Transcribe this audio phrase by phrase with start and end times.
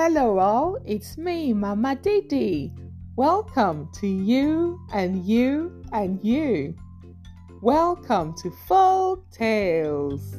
[0.00, 0.78] Hello, all.
[0.84, 2.72] It's me, Mama Didi.
[3.16, 6.76] Welcome to you and you and you.
[7.62, 10.36] Welcome to Folk Tales.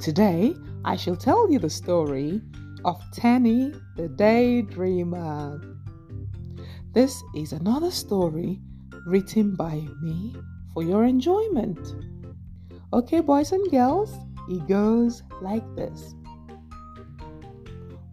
[0.00, 2.42] Today, I shall tell you the story
[2.84, 5.62] of Tenny the Daydreamer.
[6.92, 8.58] This is another story
[9.06, 10.34] written by me
[10.74, 11.78] for your enjoyment.
[12.92, 14.12] Okay, boys and girls,
[14.48, 16.16] it goes like this.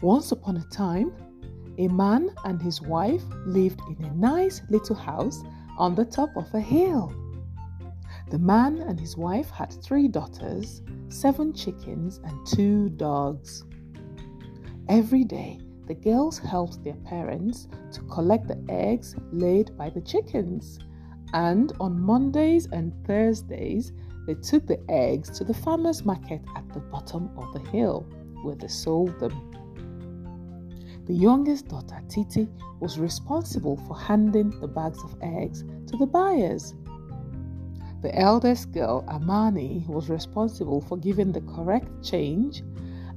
[0.03, 1.13] Once upon a time,
[1.77, 5.41] a man and his wife lived in a nice little house
[5.77, 7.15] on the top of a hill.
[8.29, 13.63] The man and his wife had three daughters, seven chickens, and two dogs.
[14.89, 20.79] Every day, the girls helped their parents to collect the eggs laid by the chickens,
[21.33, 23.93] and on Mondays and Thursdays,
[24.27, 28.05] they took the eggs to the farmer's market at the bottom of the hill
[28.43, 29.62] where they sold them.
[31.05, 32.47] The youngest daughter, Titi,
[32.79, 36.73] was responsible for handing the bags of eggs to the buyers.
[38.01, 42.63] The eldest girl, Amani, was responsible for giving the correct change,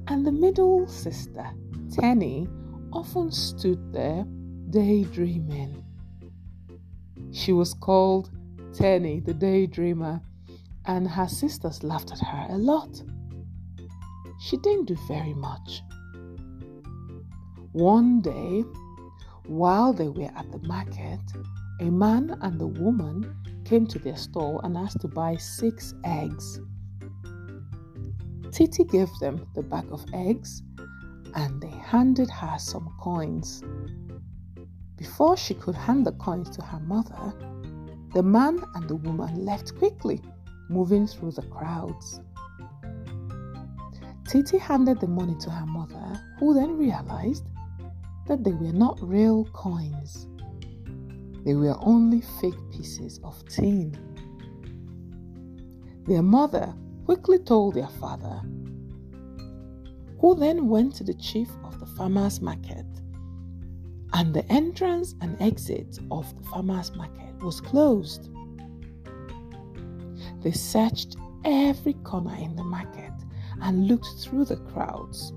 [0.07, 1.45] and the middle sister,
[1.91, 2.47] Tenny,
[2.91, 4.25] often stood there
[4.69, 5.83] daydreaming.
[7.31, 8.31] She was called
[8.73, 10.21] Tenny the Daydreamer,
[10.85, 13.01] and her sisters laughed at her a lot.
[14.39, 15.81] She didn't do very much.
[17.77, 18.63] One day,
[19.45, 21.19] while they were at the market,
[21.79, 26.59] a man and a woman came to their store and asked to buy six eggs.
[28.51, 30.63] Titi gave them the bag of eggs
[31.35, 33.63] and they handed her some coins.
[34.95, 37.31] Before she could hand the coins to her mother,
[38.15, 40.19] the man and the woman left quickly,
[40.67, 42.21] moving through the crowds.
[44.27, 47.43] Titi handed the money to her mother, who then realized
[48.27, 50.27] that they were not real coins.
[51.45, 53.97] They were only fake pieces of tin.
[56.05, 56.73] Their mother
[57.05, 58.41] quickly told their father,
[60.19, 62.85] who then went to the chief of the farmer's market.
[64.13, 68.29] And the entrance and exit of the farmer's market was closed.
[70.41, 73.13] They searched every corner in the market
[73.61, 75.31] and looked through the crowds,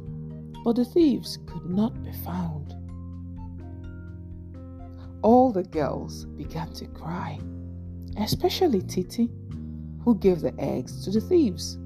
[0.65, 2.75] but the thieves could not be found
[5.23, 7.39] all the girls began to cry,
[8.19, 9.31] especially Titi,
[10.05, 11.79] who gave the eggs to the thieves.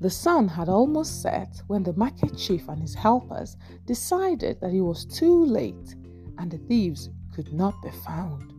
[0.00, 3.56] The sun had almost set when the market chief and his helpers
[3.86, 5.94] decided that it was too late
[6.38, 8.52] and the thieves could not be found.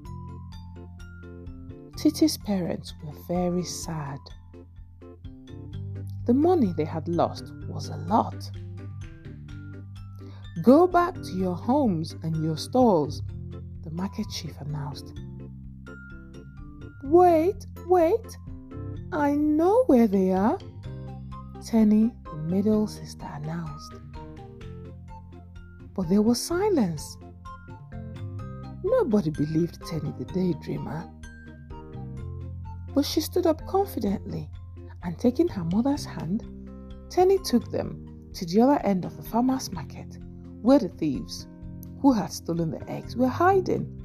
[1.97, 4.19] Titi's parents were very sad.
[6.25, 8.51] The money they had lost was a lot.
[10.61, 13.23] Go back to your homes and your stalls,
[13.83, 15.13] the market chief announced.
[17.03, 18.37] Wait, wait,
[19.11, 20.59] I know where they are,
[21.65, 23.93] Tenny, the middle sister, announced.
[25.95, 27.17] But there was silence.
[28.83, 31.09] Nobody believed Tenny the daydreamer.
[32.93, 34.49] But she stood up confidently
[35.01, 36.43] and taking her mother's hand,
[37.09, 40.17] Tenny took them to the other end of the farmer's market
[40.61, 41.47] where the thieves
[42.01, 43.97] who had stolen the eggs were hiding.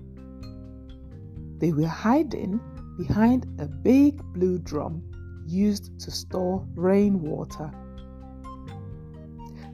[1.59, 2.61] They were hiding
[2.99, 5.03] behind a big blue drum
[5.47, 7.71] used to store rainwater.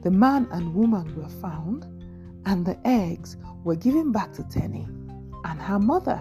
[0.03, 1.85] The man and woman were found,
[2.45, 4.85] and the eggs were given back to Tenny
[5.45, 6.17] and her mother.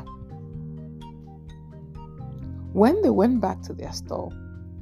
[2.72, 4.30] When they went back to their store,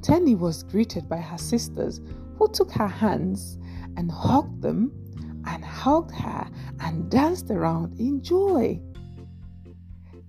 [0.01, 1.99] Tenny was greeted by her sisters
[2.37, 3.57] who took her hands
[3.97, 4.91] and hugged them
[5.81, 6.47] hugged her
[6.81, 8.79] and danced around in joy.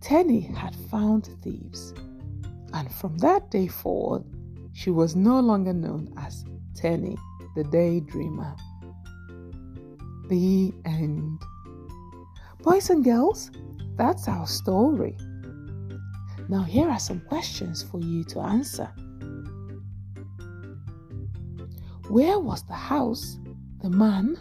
[0.01, 1.93] Tenny had found thieves,
[2.73, 4.25] and from that day forward,
[4.73, 7.19] she was no longer known as Tenny
[7.55, 8.57] the Daydreamer.
[10.31, 11.39] The end.
[12.63, 13.51] Boys and girls,
[13.97, 15.19] that's our story.
[16.49, 18.87] Now, here are some questions for you to answer.
[22.09, 23.39] Where was the house
[23.83, 24.39] the man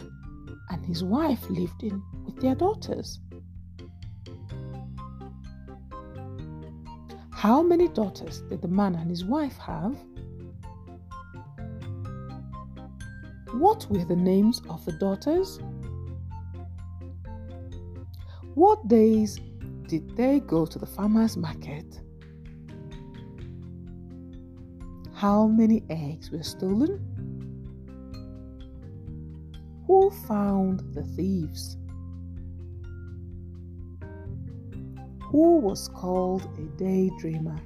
[0.72, 3.20] and his wife lived in with their daughters.
[7.30, 9.96] How many daughters did the man and his wife have?
[13.52, 15.60] What were the names of the daughters?
[18.54, 19.38] What days
[19.88, 22.00] did they go to the farmer's market?
[25.12, 27.21] How many eggs were stolen?
[29.92, 31.76] Who found the thieves?
[35.24, 37.60] Who was called a daydreamer?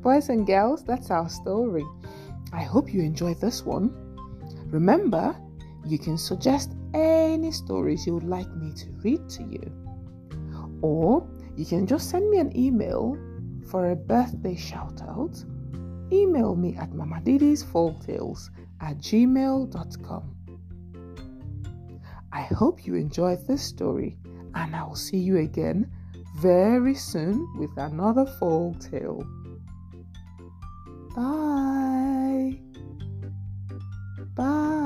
[0.00, 1.84] Boys and girls, that's our story.
[2.52, 3.90] I hope you enjoyed this one.
[4.66, 5.34] Remember,
[5.84, 9.72] you can suggest any stories you would like me to read to you.
[10.82, 13.18] Or you can just send me an email
[13.68, 15.42] for a birthday shout out.
[16.12, 18.50] Email me at mamadidisfolktales
[18.80, 20.34] at gmail.com.
[22.32, 24.16] I hope you enjoyed this story
[24.54, 25.90] and I'll see you again
[26.36, 29.26] very soon with another folk tale.
[31.14, 32.60] Bye.
[34.34, 34.78] Bye.